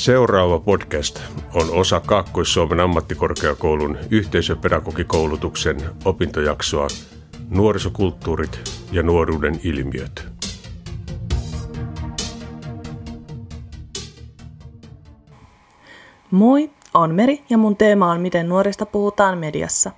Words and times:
Seuraava 0.00 0.60
podcast 0.60 1.20
on 1.54 1.70
osa 1.70 2.00
Kaakkois-Suomen 2.00 2.80
ammattikorkeakoulun 2.80 3.98
yhteisöpedagogikoulutuksen 4.10 5.76
opintojaksoa 6.04 6.88
Nuorisokulttuurit 7.48 8.60
ja 8.92 9.02
nuoruuden 9.02 9.60
ilmiöt. 9.64 10.26
Moi, 16.30 16.70
on 16.94 17.14
Meri 17.14 17.44
ja 17.50 17.58
mun 17.58 17.76
teema 17.76 18.10
on 18.10 18.20
Miten 18.20 18.48
nuorista 18.48 18.86
puhutaan 18.86 19.38
mediassa. 19.38 19.90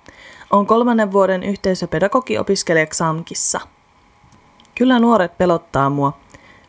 On 0.51 0.65
kolmannen 0.65 1.11
vuoden 1.11 1.43
yhteisöpedagogi-opiskelija 1.43 2.85
XAMKissa. 2.85 3.59
Kyllä 4.75 4.99
nuoret 4.99 5.37
pelottaa 5.37 5.89
mua. 5.89 6.22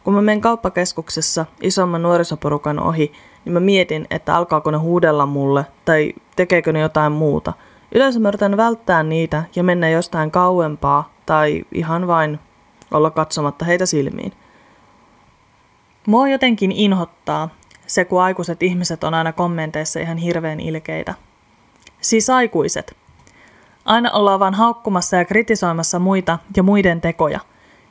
Kun 0.05 0.15
mä 0.15 0.23
menen 0.23 0.41
kauppakeskuksessa 0.41 1.47
isomman 1.63 2.03
nuorisoporukan 2.03 2.81
ohi, 2.81 3.13
niin 3.45 3.53
mä 3.53 3.61
mietin, 3.61 4.07
että 4.11 4.37
alkaako 4.37 4.71
ne 4.71 4.77
huudella 4.77 5.27
mulle 5.27 5.67
tai 5.85 6.13
tekeekö 6.37 6.73
ne 6.73 6.81
jotain 6.81 7.13
muuta. 7.13 7.53
Yleensä 7.95 8.21
mä 8.21 8.29
yritän 8.29 8.57
välttää 8.57 9.03
niitä 9.03 9.45
ja 9.57 9.65
mennä 9.65 9.89
jostain 9.89 10.31
kauempaa 10.31 11.15
tai 11.27 11.65
ihan 11.73 12.07
vain 12.07 12.39
olla 12.91 13.11
katsomatta 13.11 13.65
heitä 13.65 13.87
silmiin. 13.87 14.33
Mua 16.07 16.29
jotenkin 16.29 16.73
inhottaa, 16.73 17.49
se, 17.87 18.05
kun 18.05 18.23
aikuiset 18.23 18.63
ihmiset 18.63 19.05
on 19.05 19.15
aina 19.15 19.33
kommenteissa 19.33 20.01
ihan 20.01 20.17
hirveän 20.17 20.61
ilkeitä. 20.61 21.15
Siis 22.01 22.31
aikuiset. 22.31 22.97
Aina 23.85 24.11
ollaan 24.11 24.41
vaan 24.41 24.55
haukkumassa 24.55 25.17
ja 25.17 25.25
kritisoimassa 25.25 25.99
muita 25.99 26.39
ja 26.57 26.63
muiden 26.63 27.01
tekoja. 27.01 27.41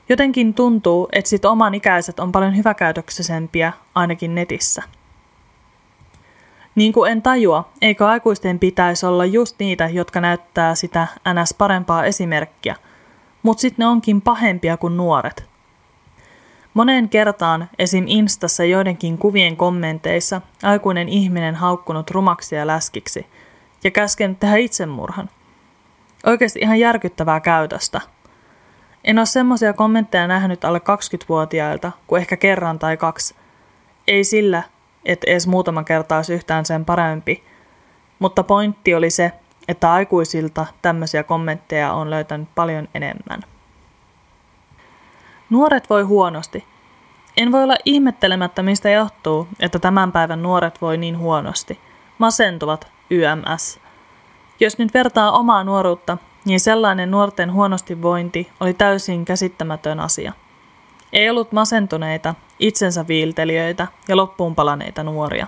Jotenkin 0.10 0.54
tuntuu, 0.54 1.10
että 1.12 1.30
sit 1.30 1.46
oman 1.46 1.76
ikäiset 1.76 2.20
on 2.20 2.32
paljon 2.32 2.58
hyväkäytöksisempiä, 2.58 3.74
ainakin 3.96 4.36
netissä. 4.36 4.84
Niin 6.76 6.94
kuin 6.94 7.12
en 7.12 7.22
tajua, 7.22 7.70
eikö 7.82 8.08
aikuisten 8.08 8.60
pitäisi 8.60 9.06
olla 9.06 9.26
just 9.26 9.60
niitä, 9.60 9.88
jotka 9.88 10.22
näyttää 10.22 10.76
sitä 10.76 11.08
ns. 11.34 11.54
parempaa 11.54 12.06
esimerkkiä, 12.06 12.76
mutta 13.44 13.62
sitten 13.62 13.84
ne 13.84 13.88
onkin 13.88 14.22
pahempia 14.22 14.78
kuin 14.78 14.98
nuoret– 14.98 15.46
Moneen 16.74 17.10
kertaan 17.10 17.70
esim. 17.80 18.06
Instassa 18.08 18.64
joidenkin 18.64 19.18
kuvien 19.18 19.58
kommenteissa 19.58 20.42
aikuinen 20.64 21.10
ihminen 21.10 21.56
haukkunut 21.56 22.12
rumaksi 22.12 22.56
ja 22.56 22.68
läskiksi 22.68 23.26
ja 23.84 23.92
käskenyt 23.92 24.40
tehdä 24.40 24.56
itsemurhan. 24.56 25.30
Oikeasti 26.26 26.60
ihan 26.60 26.80
järkyttävää 26.80 27.40
käytöstä. 27.40 28.02
En 29.04 29.18
ole 29.20 29.26
semmoisia 29.26 29.74
kommentteja 29.74 30.28
nähnyt 30.28 30.66
alle 30.66 30.80
20-vuotiailta 30.80 31.92
kuin 32.08 32.20
ehkä 32.20 32.38
kerran 32.38 32.80
tai 32.80 32.98
kaksi. 32.98 33.36
Ei 34.08 34.24
sillä, 34.24 34.64
että 35.06 35.32
edes 35.32 35.48
muutama 35.48 35.84
kerta 35.84 36.16
olisi 36.16 36.34
yhtään 36.34 36.66
sen 36.66 36.86
parempi. 36.86 37.44
Mutta 38.20 38.44
pointti 38.44 38.96
oli 38.96 39.10
se, 39.10 39.32
että 39.68 39.94
aikuisilta 39.94 40.66
tämmöisiä 40.82 41.24
kommentteja 41.24 41.94
on 41.94 42.10
löytänyt 42.10 42.50
paljon 42.56 42.88
enemmän. 42.94 43.42
Nuoret 45.50 45.90
voi 45.90 46.04
huonosti. 46.04 46.66
En 47.38 47.52
voi 47.52 47.64
olla 47.64 47.76
ihmettelemättä, 47.86 48.64
mistä 48.64 48.90
johtuu, 48.90 49.48
että 49.60 49.80
tämän 49.80 50.12
päivän 50.12 50.44
nuoret 50.44 50.82
voi 50.82 50.98
niin 50.98 51.18
huonosti. 51.18 51.80
Masentuvat, 52.18 52.92
YMS. 53.10 53.80
Jos 54.60 54.78
nyt 54.78 54.94
vertaa 54.94 55.32
omaa 55.32 55.64
nuoruutta, 55.64 56.18
niin 56.46 56.60
sellainen 56.60 57.12
nuorten 57.12 57.54
huonosti 57.54 58.02
vointi 58.02 58.52
oli 58.60 58.74
täysin 58.74 59.26
käsittämätön 59.26 60.00
asia. 60.00 60.34
Ei 61.14 61.30
ollut 61.30 61.52
masentuneita, 61.52 62.36
itsensä 62.60 63.08
viiltelijöitä 63.08 63.88
ja 64.08 64.18
loppuunpalaneita 64.18 65.04
nuoria. 65.04 65.48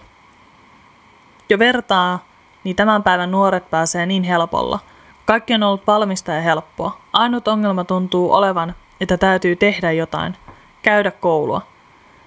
Jo 1.50 1.60
vertaa, 1.60 2.26
niin 2.64 2.76
tämän 2.76 3.04
päivän 3.04 3.32
nuoret 3.32 3.70
pääsee 3.70 4.06
niin 4.06 4.23
helpolla. 4.23 4.80
Kaikki 5.26 5.54
on 5.54 5.64
ollut 5.64 5.88
valmista 5.88 6.32
ja 6.32 6.42
helppoa. 6.42 6.98
Ainut 7.14 7.48
ongelma 7.48 7.84
tuntuu 7.84 8.34
olevan, 8.34 8.76
että 9.02 9.17
täytyy 9.17 9.55
tehdä 9.55 9.92
jotain, 9.92 10.36
käydä 10.82 11.11
koulua. 11.11 11.61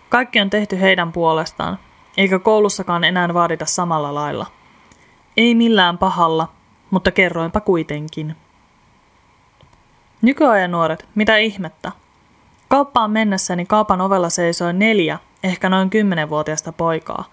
Kaikki 0.08 0.40
on 0.40 0.50
tehty 0.50 0.80
heidän 0.80 1.12
puolestaan, 1.12 1.78
eikä 2.16 2.38
koulussakaan 2.38 3.04
enää 3.04 3.34
vaadita 3.34 3.66
samalla 3.66 4.14
lailla. 4.14 4.46
Ei 5.36 5.54
millään 5.54 5.98
pahalla, 5.98 6.48
mutta 6.90 7.10
kerroinpa 7.10 7.60
kuitenkin. 7.60 8.36
Nykyajan 10.22 10.70
nuoret, 10.70 11.08
mitä 11.14 11.36
ihmettä? 11.36 11.92
Kauppaan 12.68 13.10
mennessäni 13.10 13.66
kaupan 13.66 14.00
ovella 14.00 14.30
seisoi 14.30 14.72
neljä, 14.72 15.18
ehkä 15.42 15.68
noin 15.68 15.90
kymmenenvuotiaista 15.90 16.72
poikaa. 16.72 17.24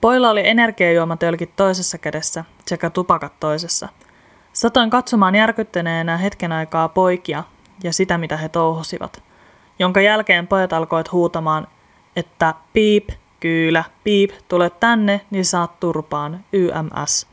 Poilla 0.00 0.30
oli 0.30 0.48
energiajuomatölkit 0.48 1.56
toisessa 1.56 1.98
kädessä 1.98 2.44
sekä 2.66 2.90
tupakat 2.90 3.40
toisessa. 3.40 3.88
Satoin 4.52 4.90
katsomaan 4.90 5.34
järkyttäneenä 5.34 6.16
hetken 6.16 6.52
aikaa 6.52 6.88
poikia, 6.88 7.44
ja 7.84 7.92
sitä, 7.92 8.18
mitä 8.18 8.36
he 8.36 8.48
touhosivat. 8.48 9.22
Jonka 9.78 10.00
jälkeen 10.00 10.46
pojat 10.46 10.72
alkoivat 10.72 11.12
huutamaan, 11.12 11.66
että 12.16 12.54
piip, 12.72 13.08
kyylä, 13.40 13.84
piip, 14.04 14.30
tule 14.48 14.70
tänne, 14.70 15.20
niin 15.30 15.44
saat 15.44 15.80
turpaan, 15.80 16.44
YMS. 16.52 17.26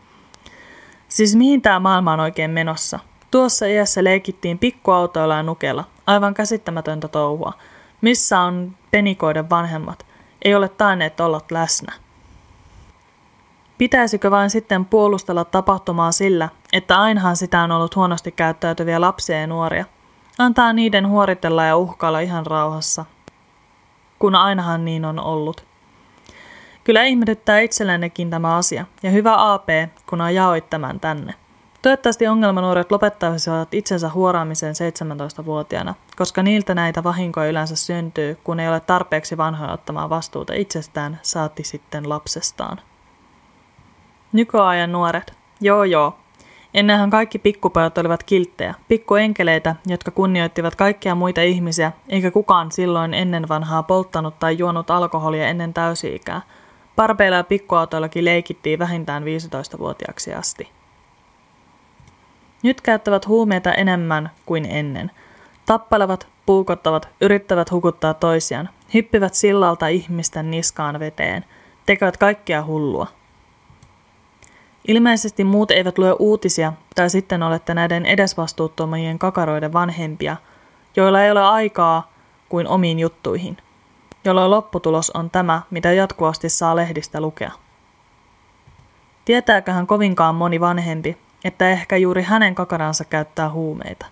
Siis 1.08 1.36
mihin 1.36 1.62
tämä 1.62 1.80
maailma 1.80 2.14
on 2.14 2.20
oikein 2.20 2.52
menossa? 2.52 3.00
Tuossa 3.34 3.66
iässä 3.66 4.04
leikittiin 4.04 4.60
pikkuautoilla 4.60 5.36
ja 5.36 5.44
nukella. 5.44 5.84
Aivan 6.08 6.34
käsittämätöntä 6.34 7.08
touhua. 7.08 7.54
Missä 8.02 8.40
on 8.40 8.76
penikoiden 8.92 9.50
vanhemmat? 9.50 10.06
Ei 10.46 10.56
ole 10.56 10.70
tainneet 10.70 11.20
olla 11.20 11.42
läsnä. 11.52 11.94
Pitäisikö 13.78 14.32
vain 14.32 14.50
sitten 14.50 14.86
puolustella 14.86 15.46
tapahtumaa 15.46 16.12
sillä, 16.12 16.50
että 16.74 17.00
ainahan 17.00 17.36
sitä 17.36 17.62
on 17.64 17.72
ollut 17.72 17.96
huonosti 17.96 18.32
käyttäytyviä 18.32 19.02
lapsia 19.02 19.42
ja 19.42 19.48
nuoria, 19.48 19.86
Antaa 20.38 20.74
niiden 20.74 21.08
huoritella 21.08 21.64
ja 21.64 21.78
uhkailla 21.78 22.20
ihan 22.20 22.46
rauhassa, 22.46 23.06
kun 24.20 24.36
ainahan 24.36 24.86
niin 24.86 25.06
on 25.06 25.20
ollut. 25.20 25.66
Kyllä 26.84 27.04
ihmetyttää 27.04 27.60
itsellennekin 27.60 28.30
tämä 28.30 28.56
asia, 28.56 28.86
ja 29.04 29.12
hyvä 29.12 29.54
AP, 29.54 29.70
kun 30.10 30.20
jaoit 30.34 30.70
tämän 30.70 31.00
tänne. 31.00 31.43
Toivottavasti 31.84 32.28
ongelmanuoret 32.28 32.92
lopettaisivat 32.92 33.74
itsensä 33.74 34.10
huoraamisen 34.10 34.74
17-vuotiaana, 34.74 35.96
koska 36.16 36.44
niiltä 36.44 36.76
näitä 36.76 37.04
vahinkoja 37.04 37.50
yleensä 37.50 37.76
syntyy, 37.76 38.38
kun 38.44 38.60
ei 38.60 38.70
ole 38.70 38.80
tarpeeksi 38.80 39.38
vanhoja 39.38 39.72
ottamaan 39.72 40.10
vastuuta 40.10 40.54
itsestään, 40.54 41.20
saatti 41.22 41.64
sitten 41.64 42.10
lapsestaan. 42.10 42.80
Nykyajan 44.34 44.92
nuoret. 44.92 45.34
Joo 45.62 45.84
joo, 45.84 46.18
Ennenhän 46.74 47.10
kaikki 47.10 47.40
pikkupojat 47.40 47.98
olivat 47.98 48.24
kilttejä, 48.24 48.74
pikkuenkeleitä, 48.88 49.76
jotka 49.88 50.12
kunnioittivat 50.12 50.76
kaikkia 50.76 51.16
muita 51.16 51.42
ihmisiä, 51.42 51.92
eikä 52.10 52.32
kukaan 52.32 52.72
silloin 52.72 53.14
ennen 53.14 53.50
vanhaa 53.50 53.84
polttanut 53.84 54.40
tai 54.40 54.58
juonut 54.58 54.92
alkoholia 54.92 55.48
ennen 55.48 55.74
täysi-ikää. 55.74 56.42
Parpeilla 56.96 57.38
ja 57.38 57.44
pikkuautoillakin 57.44 58.26
leikittiin 58.26 58.80
vähintään 58.80 59.24
15-vuotiaaksi 59.24 60.34
asti. 60.34 60.83
Nyt 62.64 62.82
käyttävät 62.82 63.28
huumeita 63.28 63.74
enemmän 63.74 64.32
kuin 64.46 64.66
ennen. 64.66 65.12
Tappelevat, 65.66 66.28
puukottavat, 66.46 67.10
yrittävät 67.22 67.72
hukuttaa 67.72 68.14
toisiaan, 68.14 68.70
hyppivät 68.94 69.34
sillalta 69.34 69.88
ihmisten 69.88 70.52
niskaan 70.52 71.00
veteen, 71.00 71.46
tekevät 71.86 72.18
kaikkea 72.18 72.66
hullua– 72.66 73.08
Ilmeisesti 74.88 75.44
muut 75.44 75.72
eivät 75.72 75.98
lue 75.98 76.16
uutisia, 76.20 76.74
tai 76.96 77.10
sitten 77.10 77.44
olette 77.44 77.74
näiden 77.74 78.06
edesvastuuttomien 78.06 79.20
kakaroiden 79.20 79.74
vanhempia, 79.74 80.38
joilla 80.96 81.24
ei 81.24 81.32
ole 81.32 81.42
aikaa 81.42 82.12
kuin 82.50 82.68
omiin 82.68 83.00
juttuihin, 83.00 83.58
jolloin 84.26 84.52
lopputulos 84.52 85.12
on 85.12 85.30
tämä, 85.30 85.62
mitä 85.70 85.92
jatkuvasti 85.92 86.50
saa 86.50 86.76
lehdistä 86.76 87.22
lukea. 87.22 87.52
Tietääköhän 89.26 89.88
kovinkaan 89.88 90.36
moni 90.36 90.60
vanhempi, 90.60 91.18
että 91.44 91.70
ehkä 91.70 91.98
juuri 91.98 92.24
hänen 92.24 92.56
kakaransa 92.56 93.06
käyttää 93.06 93.50
huumeita? 93.50 94.06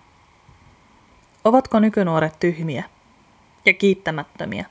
Ovatko 1.44 1.78
nykynuoret 1.78 2.40
tyhmiä 2.40 2.84
ja 3.64 3.72
kiittämättömiä 3.74 4.66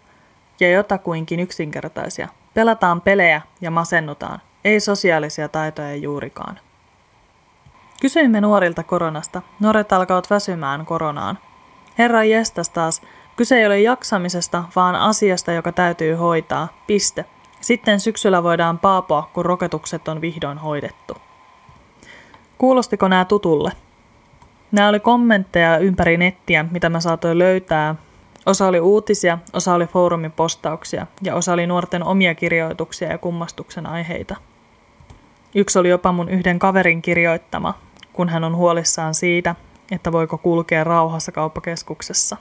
ja 0.59 0.71
jotakuinkin 0.71 1.39
yksinkertaisia? 1.39 2.27
Pelataan 2.53 3.01
pelejä 3.01 3.41
ja 3.61 3.71
masennutaan. 3.71 4.41
Ei 4.63 4.79
sosiaalisia 4.79 5.49
taitoja 5.49 5.95
juurikaan. 5.95 6.59
Kysyimme 8.01 8.41
nuorilta 8.41 8.83
koronasta. 8.83 9.41
Nuoret 9.59 9.93
alkavat 9.93 10.29
väsymään 10.29 10.85
koronaan. 10.85 11.39
Herra 11.97 12.23
jestas 12.23 12.69
taas, 12.69 13.01
kyse 13.35 13.57
ei 13.57 13.65
ole 13.65 13.81
jaksamisesta, 13.81 14.63
vaan 14.75 14.95
asiasta, 14.95 15.51
joka 15.51 15.71
täytyy 15.71 16.15
hoitaa. 16.15 16.67
Piste. 16.87 17.25
Sitten 17.61 17.99
syksyllä 17.99 18.43
voidaan 18.43 18.79
paapoa, 18.79 19.29
kun 19.33 19.45
rokotukset 19.45 20.07
on 20.07 20.21
vihdoin 20.21 20.57
hoidettu. 20.57 21.17
Kuulostiko 22.61 23.07
nämä 23.07 23.25
tutulle? 23.25 23.71
Nämä 24.71 24.89
oli 24.89 24.99
kommentteja 24.99 25.77
ympäri 25.77 26.17
nettiä, 26.17 26.65
mitä 26.71 26.89
mä 26.89 26.99
saatoin 26.99 27.39
löytää 27.39 27.95
Osa 28.45 28.67
oli 28.67 28.79
uutisia, 28.79 29.37
osa 29.53 29.73
oli 29.73 29.85
foorumipostauksia 29.85 31.07
ja 31.21 31.35
osa 31.35 31.53
oli 31.53 31.67
nuorten 31.67 32.03
omia 32.03 32.35
kirjoituksia 32.35 33.11
ja 33.11 33.17
kummastuksen 33.17 33.85
aiheita. 33.85 34.35
Yksi 35.55 35.79
oli 35.79 35.89
jopa 35.89 36.11
mun 36.11 36.29
yhden 36.29 36.59
kaverin 36.59 37.01
kirjoittama, 37.01 37.73
kun 38.13 38.29
hän 38.29 38.43
on 38.43 38.55
huolissaan 38.55 39.13
siitä, 39.13 39.55
että 39.91 40.11
voiko 40.11 40.37
kulkea 40.37 40.83
rauhassa 40.83 41.31
kauppakeskuksessa. 41.31 42.37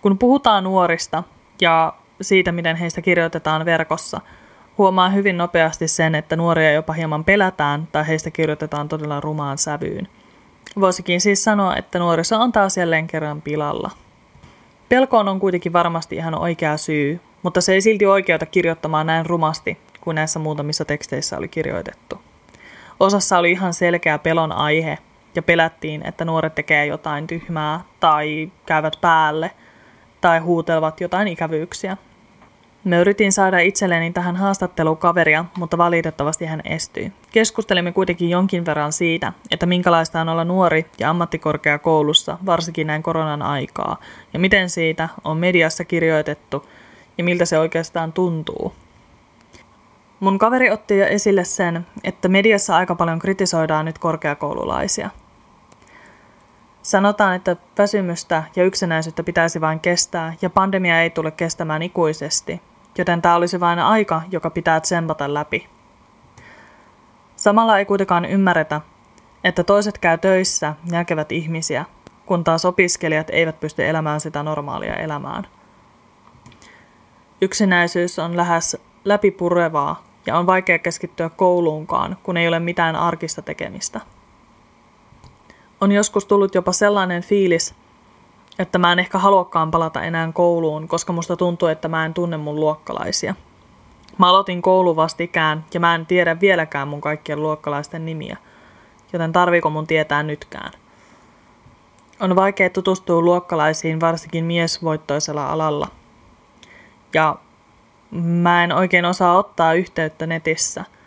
Kun 0.00 0.18
puhutaan 0.18 0.64
nuorista 0.64 1.22
ja 1.60 1.94
siitä, 2.20 2.52
miten 2.52 2.76
heistä 2.76 3.02
kirjoitetaan 3.02 3.64
verkossa, 3.64 4.20
huomaa 4.78 5.08
hyvin 5.08 5.38
nopeasti 5.38 5.88
sen, 5.88 6.14
että 6.14 6.36
nuoria 6.36 6.72
jopa 6.72 6.92
hieman 6.92 7.24
pelätään 7.24 7.88
tai 7.92 8.06
heistä 8.08 8.30
kirjoitetaan 8.30 8.88
todella 8.88 9.20
rumaan 9.20 9.58
sävyyn. 9.58 10.08
Voisikin 10.80 11.20
siis 11.20 11.44
sanoa, 11.44 11.76
että 11.76 11.98
nuoriso 11.98 12.40
on 12.40 12.52
taas 12.52 12.76
jälleen 12.76 13.06
kerran 13.06 13.42
pilalla. 13.42 13.90
Pelkoon 14.88 15.28
on 15.28 15.40
kuitenkin 15.40 15.72
varmasti 15.72 16.16
ihan 16.16 16.38
oikea 16.38 16.76
syy, 16.76 17.20
mutta 17.42 17.60
se 17.60 17.72
ei 17.72 17.80
silti 17.80 18.06
oikeuta 18.06 18.46
kirjoittamaan 18.46 19.06
näin 19.06 19.26
rumasti 19.26 19.78
kuin 20.00 20.14
näissä 20.14 20.38
muutamissa 20.38 20.84
teksteissä 20.84 21.36
oli 21.36 21.48
kirjoitettu. 21.48 22.20
Osassa 23.00 23.38
oli 23.38 23.50
ihan 23.50 23.74
selkeä 23.74 24.18
pelon 24.18 24.52
aihe 24.52 24.98
ja 25.34 25.42
pelättiin, 25.42 26.06
että 26.06 26.24
nuoret 26.24 26.54
tekee 26.54 26.86
jotain 26.86 27.26
tyhmää 27.26 27.80
tai 28.00 28.50
käyvät 28.66 28.98
päälle 29.00 29.50
tai 30.20 30.38
huutelevat 30.38 31.00
jotain 31.00 31.28
ikävyyksiä. 31.28 31.96
Me 32.84 32.96
yritin 32.96 33.32
saada 33.32 33.58
itselleni 33.58 34.12
tähän 34.12 34.36
haastatteluun 34.36 34.96
kaveria, 34.96 35.44
mutta 35.58 35.78
valitettavasti 35.78 36.46
hän 36.46 36.62
estyi. 36.64 37.12
Keskustelimme 37.32 37.92
kuitenkin 37.92 38.30
jonkin 38.30 38.66
verran 38.66 38.92
siitä, 38.92 39.32
että 39.50 39.66
minkälaista 39.66 40.20
on 40.20 40.28
olla 40.28 40.44
nuori 40.44 40.86
ja 40.98 41.10
ammattikorkeakoulussa, 41.10 42.38
varsinkin 42.46 42.86
näin 42.86 43.02
koronan 43.02 43.42
aikaa, 43.42 43.96
ja 44.32 44.38
miten 44.38 44.70
siitä 44.70 45.08
on 45.24 45.36
mediassa 45.36 45.84
kirjoitettu 45.84 46.68
ja 47.18 47.24
miltä 47.24 47.44
se 47.44 47.58
oikeastaan 47.58 48.12
tuntuu. 48.12 48.72
Mun 50.20 50.38
kaveri 50.38 50.70
otti 50.70 50.98
jo 50.98 51.06
esille 51.06 51.44
sen, 51.44 51.86
että 52.04 52.28
mediassa 52.28 52.76
aika 52.76 52.94
paljon 52.94 53.18
kritisoidaan 53.18 53.84
nyt 53.84 53.98
korkeakoululaisia. 53.98 55.10
Sanotaan, 56.82 57.34
että 57.34 57.56
väsymystä 57.78 58.42
ja 58.56 58.64
yksinäisyyttä 58.64 59.22
pitäisi 59.22 59.60
vain 59.60 59.80
kestää 59.80 60.34
ja 60.42 60.50
pandemia 60.50 61.02
ei 61.02 61.10
tule 61.10 61.30
kestämään 61.30 61.82
ikuisesti, 61.82 62.62
joten 62.98 63.22
tämä 63.22 63.34
olisi 63.34 63.60
vain 63.60 63.78
aika, 63.78 64.22
joka 64.30 64.50
pitää 64.50 64.80
tsempata 64.80 65.34
läpi. 65.34 65.68
Samalla 67.36 67.78
ei 67.78 67.84
kuitenkaan 67.84 68.24
ymmärretä, 68.24 68.80
että 69.44 69.64
toiset 69.64 69.98
käy 69.98 70.18
töissä 70.18 70.74
näkevät 70.90 71.32
ihmisiä, 71.32 71.84
kun 72.26 72.44
taas 72.44 72.64
opiskelijat 72.64 73.30
eivät 73.30 73.60
pysty 73.60 73.88
elämään 73.88 74.20
sitä 74.20 74.42
normaalia 74.42 74.94
elämään. 74.94 75.46
Yksinäisyys 77.40 78.18
on 78.18 78.36
lähes 78.36 78.76
läpipurevaa 79.04 80.04
ja 80.26 80.38
on 80.38 80.46
vaikea 80.46 80.78
keskittyä 80.78 81.28
kouluunkaan, 81.28 82.16
kun 82.22 82.36
ei 82.36 82.48
ole 82.48 82.58
mitään 82.58 82.96
arkista 82.96 83.42
tekemistä. 83.42 84.00
On 85.80 85.92
joskus 85.92 86.26
tullut 86.26 86.54
jopa 86.54 86.72
sellainen 86.72 87.22
fiilis, 87.22 87.74
että 88.58 88.78
mä 88.78 88.92
en 88.92 88.98
ehkä 88.98 89.18
haluakaan 89.18 89.70
palata 89.70 90.02
enää 90.02 90.32
kouluun, 90.32 90.88
koska 90.88 91.12
musta 91.12 91.36
tuntuu, 91.36 91.68
että 91.68 91.88
mä 91.88 92.04
en 92.04 92.14
tunne 92.14 92.36
mun 92.36 92.60
luokkalaisia. 92.60 93.34
Mä 94.18 94.28
aloitin 94.28 94.62
koulu 94.62 94.96
vastikään 94.96 95.64
ja 95.74 95.80
mä 95.80 95.94
en 95.94 96.06
tiedä 96.06 96.40
vieläkään 96.40 96.88
mun 96.88 97.00
kaikkien 97.00 97.42
luokkalaisten 97.42 98.06
nimiä, 98.06 98.36
joten 99.12 99.32
tarviiko 99.32 99.70
mun 99.70 99.86
tietää 99.86 100.22
nytkään. 100.22 100.72
On 102.20 102.36
vaikea 102.36 102.70
tutustua 102.70 103.20
luokkalaisiin 103.20 104.00
varsinkin 104.00 104.44
miesvoittoisella 104.44 105.46
alalla. 105.46 105.88
Ja 107.14 107.36
mä 108.20 108.64
en 108.64 108.72
oikein 108.72 109.04
osaa 109.04 109.38
ottaa 109.38 109.74
yhteyttä 109.74 110.26
netissä– 110.26 110.84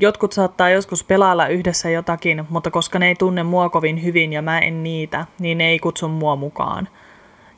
Jotkut 0.00 0.32
saattaa 0.32 0.70
joskus 0.70 1.04
pelailla 1.04 1.46
yhdessä 1.46 1.90
jotakin, 1.90 2.46
mutta 2.50 2.70
koska 2.70 2.98
ne 2.98 3.08
ei 3.08 3.14
tunne 3.14 3.42
mua 3.42 3.68
kovin 3.68 4.02
hyvin 4.02 4.32
ja 4.32 4.42
mä 4.42 4.58
en 4.58 4.82
niitä, 4.82 5.26
niin 5.38 5.58
ne 5.58 5.68
ei 5.68 5.78
kutsu 5.78 6.08
mua 6.08 6.36
mukaan. 6.36 6.88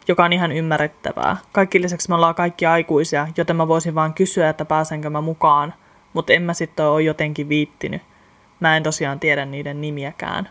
Joka 0.08 0.24
on 0.24 0.32
ihan 0.32 0.52
ymmärrettävää. 0.52 1.36
Kaikki 1.52 1.82
lisäksi 1.82 2.08
me 2.08 2.14
ollaan 2.14 2.34
kaikki 2.34 2.66
aikuisia, 2.66 3.28
joten 3.36 3.56
mä 3.56 3.68
voisin 3.68 3.94
vaan 3.94 4.14
kysyä, 4.14 4.48
että 4.48 4.64
pääsenkö 4.64 5.10
mä 5.10 5.20
mukaan, 5.20 5.74
mutta 6.12 6.32
en 6.32 6.42
mä 6.42 6.54
sitten 6.54 6.86
ole 6.86 7.02
jotenkin 7.02 7.48
viittinyt. 7.48 8.02
Mä 8.60 8.76
en 8.76 8.82
tosiaan 8.82 9.20
tiedä 9.20 9.44
niiden 9.44 9.80
nimiäkään. 9.80 10.48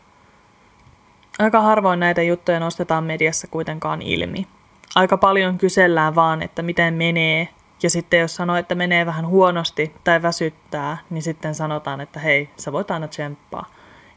Aika 1.39 1.61
harvoin 1.61 1.99
näitä 1.99 2.21
juttuja 2.21 2.59
nostetaan 2.59 3.03
mediassa 3.03 3.47
kuitenkaan 3.47 4.01
ilmi. 4.01 4.47
Aika 4.95 5.17
paljon 5.17 5.57
kysellään 5.57 6.15
vaan, 6.15 6.41
että 6.41 6.61
miten 6.61 6.93
menee 6.93 7.47
ja 7.83 7.89
sitten 7.89 8.19
jos 8.19 8.35
sanoo, 8.35 8.55
että 8.55 8.75
menee 8.75 9.05
vähän 9.05 9.27
huonosti 9.27 9.95
tai 10.03 10.21
väsyttää, 10.21 10.97
niin 11.09 11.21
sitten 11.21 11.55
sanotaan, 11.55 12.01
että 12.01 12.19
hei, 12.19 12.49
sä 12.57 12.71
voit 12.71 12.91
aina 12.91 13.07
tsemppaa. 13.07 13.65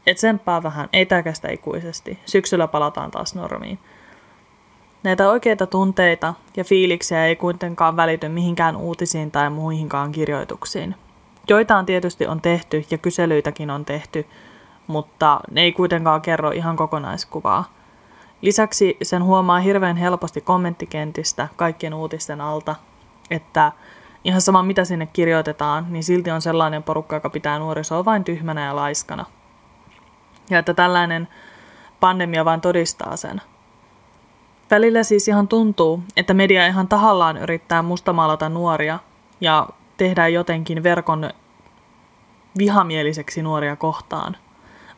Ja 0.05 0.15
tsemppaa 0.15 0.63
vähän, 0.63 0.89
ei 0.93 1.05
tämä 1.05 1.23
kestä 1.23 1.51
ikuisesti. 1.51 2.19
Syksyllä 2.25 2.67
palataan 2.67 3.11
taas 3.11 3.35
normiin. 3.35 3.79
Näitä 5.03 5.29
oikeita 5.29 5.67
tunteita 5.67 6.33
ja 6.57 6.63
fiiliksiä 6.63 7.25
ei 7.25 7.35
kuitenkaan 7.35 7.97
välity 7.97 8.29
mihinkään 8.29 8.77
uutisiin 8.77 9.31
tai 9.31 9.49
muihinkaan 9.49 10.11
kirjoituksiin. 10.11 10.95
Joitain 11.47 11.85
tietysti 11.85 12.27
on 12.27 12.41
tehty 12.41 12.85
ja 12.91 12.97
kyselyitäkin 12.97 13.69
on 13.69 13.85
tehty, 13.85 14.25
mutta 14.87 15.39
ne 15.51 15.61
ei 15.61 15.71
kuitenkaan 15.71 16.21
kerro 16.21 16.51
ihan 16.51 16.75
kokonaiskuvaa. 16.75 17.73
Lisäksi 18.41 18.97
sen 19.01 19.23
huomaa 19.23 19.59
hirveän 19.59 19.97
helposti 19.97 20.41
kommenttikentistä 20.41 21.47
kaikkien 21.55 21.93
uutisten 21.93 22.41
alta 22.41 22.75
että 23.29 23.71
ihan 24.23 24.41
sama 24.41 24.63
mitä 24.63 24.85
sinne 24.85 25.05
kirjoitetaan, 25.05 25.85
niin 25.89 26.03
silti 26.03 26.31
on 26.31 26.41
sellainen 26.41 26.83
porukka, 26.83 27.15
joka 27.15 27.29
pitää 27.29 27.59
nuorisoa 27.59 28.05
vain 28.05 28.23
tyhmänä 28.23 28.65
ja 28.65 28.75
laiskana. 28.75 29.25
Ja 30.49 30.59
että 30.59 30.73
tällainen 30.73 31.27
pandemia 31.99 32.45
vain 32.45 32.61
todistaa 32.61 33.17
sen. 33.17 33.41
Välillä 34.71 35.03
siis 35.03 35.27
ihan 35.27 35.47
tuntuu, 35.47 36.03
että 36.17 36.33
media 36.33 36.67
ihan 36.67 36.87
tahallaan 36.87 37.37
yrittää 37.37 37.81
mustamaalata 37.81 38.49
nuoria 38.49 38.99
ja 39.41 39.67
tehdään 39.97 40.33
jotenkin 40.33 40.83
verkon 40.83 41.29
vihamieliseksi 42.57 43.41
nuoria 43.41 43.75
kohtaan, 43.75 44.37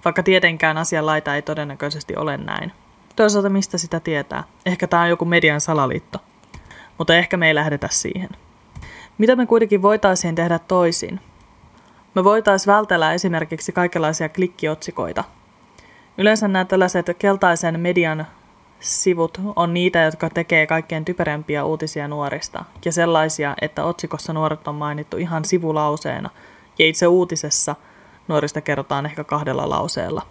vaikka 0.05 0.23
tietenkään 0.23 0.77
asian 0.77 1.05
laita 1.05 1.35
ei 1.35 1.41
todennäköisesti 1.41 2.15
ole 2.15 2.37
näin. 2.37 2.71
Toisaalta 3.15 3.49
mistä 3.49 3.77
sitä 3.77 3.99
tietää? 3.99 4.43
Ehkä 4.65 4.87
tämä 4.87 5.03
on 5.03 5.09
joku 5.09 5.25
median 5.25 5.61
salaliitto 5.61 6.19
mutta 6.97 7.15
ehkä 7.15 7.37
me 7.37 7.47
ei 7.47 7.55
lähdetä 7.55 7.87
siihen. 7.91 8.29
Mitä 9.17 9.35
me 9.35 9.45
kuitenkin 9.45 9.81
voitaisiin 9.81 10.35
tehdä 10.35 10.59
toisin? 10.59 11.19
Me 12.15 12.23
voitaisiin 12.23 12.73
vältellä 12.73 13.13
esimerkiksi 13.13 13.71
kaikenlaisia 13.71 14.29
klikkiotsikoita. 14.29 15.23
Yleensä 16.17 16.47
nämä 16.47 16.65
tällaiset 16.65 17.05
keltaisen 17.19 17.79
median 17.79 18.27
sivut 18.79 19.41
on 19.55 19.73
niitä, 19.73 19.99
jotka 19.99 20.29
tekee 20.29 20.67
kaikkein 20.67 21.05
typerempiä 21.05 21.65
uutisia 21.65 22.07
nuorista 22.07 22.65
ja 22.85 22.91
sellaisia, 22.91 23.55
että 23.61 23.83
otsikossa 23.83 24.33
nuoret 24.33 24.67
on 24.67 24.75
mainittu 24.75 25.17
ihan 25.17 25.45
sivulauseena 25.45 26.29
ja 26.79 26.85
itse 26.85 27.07
uutisessa 27.07 27.75
nuorista 28.27 28.61
kerrotaan 28.61 29.05
ehkä 29.05 29.23
kahdella 29.23 29.69
lauseella. 29.69 30.21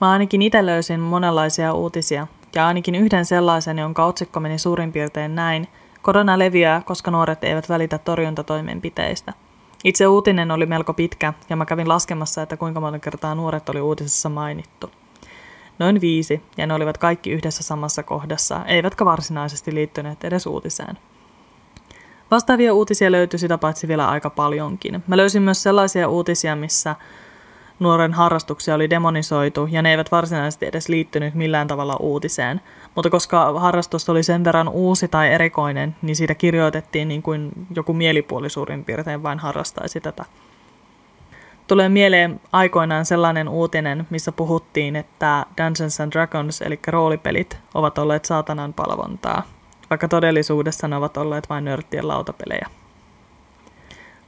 Mä 0.00 0.10
ainakin 0.10 0.42
itse 0.42 0.66
löysin 0.66 1.00
monenlaisia 1.00 1.72
uutisia 1.72 2.26
ja 2.54 2.66
ainakin 2.66 2.94
yhden 2.94 3.24
sellaisen, 3.24 3.78
jonka 3.78 4.04
otsikko 4.04 4.40
meni 4.40 4.58
suurin 4.58 4.92
piirtein 4.92 5.34
näin– 5.34 5.68
Korona 6.06 6.38
leviää, 6.38 6.82
koska 6.84 7.10
nuoret 7.10 7.44
eivät 7.44 7.68
välitä 7.68 7.98
torjuntatoimenpiteistä. 7.98 9.32
Itse 9.84 10.06
uutinen 10.06 10.50
oli 10.50 10.66
melko 10.66 10.94
pitkä 10.94 11.32
ja 11.50 11.56
mä 11.56 11.66
kävin 11.66 11.88
laskemassa, 11.88 12.42
että 12.42 12.56
kuinka 12.56 12.80
monta 12.80 12.98
kertaa 12.98 13.34
nuoret 13.34 13.68
oli 13.68 13.80
uutisessa 13.80 14.28
mainittu. 14.28 14.90
Noin 15.78 16.00
viisi, 16.00 16.42
ja 16.56 16.66
ne 16.66 16.74
olivat 16.74 16.98
kaikki 16.98 17.30
yhdessä 17.30 17.62
samassa 17.62 18.02
kohdassa, 18.02 18.64
eivätkä 18.66 19.04
varsinaisesti 19.04 19.74
liittyneet 19.74 20.24
edes 20.24 20.46
uutiseen. 20.46 20.98
Vastaavia 22.30 22.74
uutisia 22.74 23.12
löytyi 23.12 23.38
sitä 23.38 23.58
paitsi 23.58 23.88
vielä 23.88 24.08
aika 24.08 24.30
paljonkin. 24.30 25.02
Mä 25.06 25.16
löysin 25.16 25.42
myös 25.42 25.62
sellaisia 25.62 26.08
uutisia, 26.08 26.56
missä 26.56 26.96
nuoren 27.78 28.12
harrastuksia 28.12 28.74
oli 28.74 28.90
demonisoitu 28.90 29.68
ja 29.70 29.82
ne 29.82 29.90
eivät 29.90 30.12
varsinaisesti 30.12 30.66
edes 30.66 30.88
liittynyt 30.88 31.34
millään 31.34 31.66
tavalla 31.68 31.96
uutiseen. 32.00 32.60
Mutta 32.94 33.10
koska 33.10 33.60
harrastus 33.60 34.08
oli 34.08 34.22
sen 34.22 34.44
verran 34.44 34.68
uusi 34.68 35.08
tai 35.08 35.32
erikoinen, 35.32 35.96
niin 36.02 36.16
siitä 36.16 36.34
kirjoitettiin 36.34 37.08
niin 37.08 37.22
kuin 37.22 37.52
joku 37.76 37.92
mielipuoli 37.92 38.50
suurin 38.50 38.84
piirtein 38.84 39.22
vain 39.22 39.38
harrastaisi 39.38 40.00
tätä. 40.00 40.24
Tulee 41.66 41.88
mieleen 41.88 42.40
aikoinaan 42.52 43.06
sellainen 43.06 43.48
uutinen, 43.48 44.06
missä 44.10 44.32
puhuttiin, 44.32 44.96
että 44.96 45.46
Dungeons 45.56 46.00
and 46.00 46.12
Dragons, 46.12 46.62
eli 46.62 46.80
roolipelit, 46.86 47.58
ovat 47.74 47.98
olleet 47.98 48.24
saatanan 48.24 48.72
palvontaa, 48.72 49.42
vaikka 49.90 50.08
todellisuudessa 50.08 50.88
ne 50.88 50.96
ovat 50.96 51.16
olleet 51.16 51.48
vain 51.48 51.64
nörttien 51.64 52.08
lautapelejä. 52.08 52.66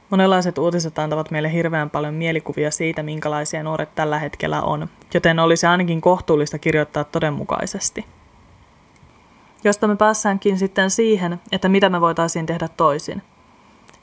Monenlaiset 0.09 0.57
uutiset 0.57 0.99
antavat 0.99 1.31
meille 1.31 1.53
hirveän 1.53 1.89
paljon 1.89 2.13
mielikuvia 2.13 2.71
siitä, 2.71 3.03
minkälaisia 3.03 3.63
nuoret 3.63 3.95
tällä 3.95 4.19
hetkellä 4.19 4.61
on, 4.61 4.87
joten 5.13 5.39
olisi 5.39 5.65
ainakin 5.65 6.01
kohtuullista 6.01 6.59
kirjoittaa 6.59 7.03
todenmukaisesti. 7.03 8.05
josta 9.63 9.87
me 9.87 9.95
päässäänkin 9.95 10.57
sitten 10.57 10.91
siihen, 10.91 11.41
että 11.51 11.69
mitä 11.69 11.89
me 11.89 12.01
voitaisiin 12.01 12.45
tehdä 12.45 12.67
toisin. 12.67 13.21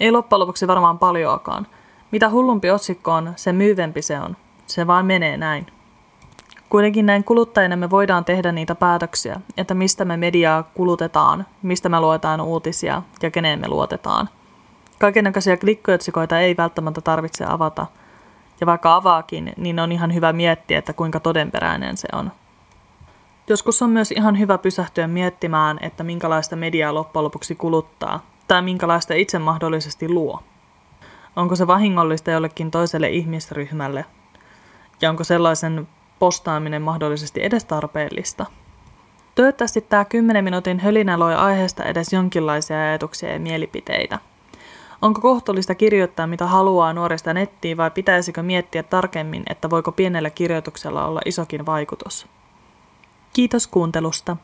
Ei 0.00 0.10
loppujen 0.10 0.40
lopuksi 0.40 0.66
varmaan 0.66 0.98
paljoakaan. 0.98 1.66
Mitä 2.10 2.30
hullumpi 2.30 2.70
otsikko 2.70 3.12
on, 3.12 3.32
se 3.36 3.52
myyvempi 3.52 4.02
se 4.02 4.20
on. 4.20 4.36
Se 4.66 4.86
vaan 4.86 5.06
menee 5.06 5.36
näin. 5.36 5.66
Kuitenkin 6.68 7.06
näin 7.06 7.25
kuluttajina 7.25 7.76
me 7.76 7.90
voidaan 7.90 8.25
tehdä 8.25 8.52
niitä 8.52 8.75
päätöksiä, 8.75 9.40
että 9.56 9.75
mistä 9.75 10.04
me 10.04 10.16
mediaa 10.16 10.62
kulutetaan, 10.62 11.46
mistä 11.62 11.88
me 11.88 12.00
luetaan 12.00 12.40
uutisia 12.40 13.02
ja 13.22 13.30
keneen 13.30 13.60
me 13.60 13.68
luotetaan. 13.68 14.28
Kaikennäköisiä 14.99 15.57
klikkiotsikoita 15.57 16.41
ei 16.41 16.57
välttämättä 16.57 17.00
tarvitse 17.00 17.45
avata, 17.49 17.87
ja 18.61 18.67
vaikka 18.67 18.95
avaakin, 18.95 19.53
niin 19.57 19.81
on 19.81 19.93
ihan 19.93 20.15
hyvä 20.15 20.33
miettiä, 20.33 20.79
että 20.79 20.93
kuinka 20.93 21.21
todenperäinen 21.21 21.97
se 21.97 22.09
on. 22.12 22.33
Joskus 23.49 23.83
on 23.83 23.91
myös 23.91 24.12
ihan 24.12 24.38
hyvä 24.38 24.59
pysähtyä 24.59 25.07
miettimään, 25.07 25.79
että 25.81 26.05
minkälaista 26.05 26.57
mediaa 26.57 26.95
loppujen 26.95 27.25
lopuksi 27.25 27.55
kuluttaa, 27.55 28.21
tai 28.49 28.62
minkälaista 28.62 29.15
itse 29.15 29.38
mahdollisesti 29.38 30.09
luo. 30.09 30.43
Onko 31.37 31.57
se 31.57 31.67
vahingollista 31.67 32.31
jollekin 32.31 32.71
toiselle 32.71 33.09
ihmisryhmälle, 33.09 34.05
ja 35.00 35.11
onko 35.11 35.25
sellaisen 35.25 35.88
postaaminen 36.19 36.83
mahdollisesti 36.83 37.45
edes 37.45 37.65
tarpeellista. 37.65 38.47
Toivottavasti 39.35 39.81
tämä 39.81 40.05
10 40.05 40.45
minuutin 40.45 40.81
hölinä 40.81 41.19
loi 41.19 41.35
aiheesta 41.35 41.85
edes 41.85 42.12
jonkinlaisia 42.12 42.76
ajatuksia 42.83 43.33
ja 43.33 43.41
mielipiteitä. 43.41 44.19
Onko 45.03 45.21
kohtuullista 45.21 45.75
kirjoittaa 45.75 46.26
mitä 46.26 46.47
haluaa 46.47 46.93
nuorista 46.93 47.35
nettiin 47.35 47.76
vai 47.76 47.91
pitäisikö 47.91 48.43
miettiä 48.43 48.83
tarkemmin, 48.83 49.43
että 49.50 49.71
voiko 49.71 49.93
pienellä 49.93 50.31
kirjoituksella 50.31 51.07
olla 51.07 51.21
isokin 51.25 51.67
vaikutus? 51.67 52.26
Kiitos 53.33 53.67
kuuntelusta. 53.67 54.37